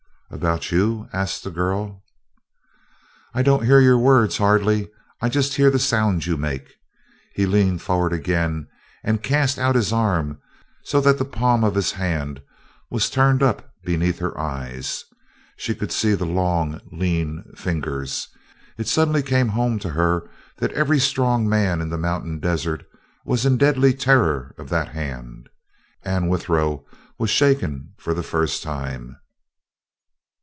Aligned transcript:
"About 0.33 0.71
you?" 0.71 1.09
asked 1.11 1.43
the 1.43 1.51
girl. 1.51 2.03
"I 3.33 3.41
don't 3.41 3.65
hear 3.65 3.81
your 3.81 3.97
words 3.99 4.37
hardly; 4.37 4.89
I 5.19 5.27
just 5.27 5.55
hear 5.55 5.69
the 5.69 5.77
sound 5.77 6.25
you 6.25 6.37
make." 6.37 6.75
He 7.33 7.45
leaned 7.45 7.81
forward 7.81 8.13
again 8.13 8.69
and 9.03 9.21
cast 9.21 9.59
out 9.59 9.75
his 9.75 9.91
arm 9.91 10.37
so 10.85 11.01
that 11.01 11.17
the 11.17 11.25
palm 11.25 11.65
of 11.65 11.75
his 11.75 11.91
hand 11.91 12.41
was 12.89 13.09
turned 13.09 13.43
up 13.43 13.73
beneath 13.83 14.19
her 14.19 14.39
eyes. 14.39 15.03
She 15.57 15.75
could 15.75 15.91
see 15.91 16.13
the 16.13 16.23
long, 16.25 16.79
lean 16.93 17.43
fingers. 17.57 18.29
It 18.77 18.87
suddenly 18.87 19.21
came 19.23 19.49
home 19.49 19.79
to 19.79 19.89
her 19.89 20.29
that 20.59 20.71
every 20.71 20.99
strong 21.01 21.47
man 21.49 21.81
in 21.81 21.89
the 21.89 21.97
mountain 21.97 22.39
desert 22.39 22.85
was 23.25 23.45
in 23.45 23.57
deadly 23.57 23.93
terror 23.93 24.55
of 24.57 24.69
that 24.69 24.87
hand. 24.87 25.49
Anne 26.03 26.29
Withero 26.29 26.85
was 27.19 27.29
shaken 27.29 27.93
for 27.99 28.13
the 28.13 28.23
first 28.23 28.63
time. 28.63 29.17